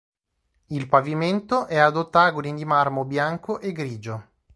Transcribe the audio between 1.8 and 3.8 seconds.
ottagoni di marmo bianco e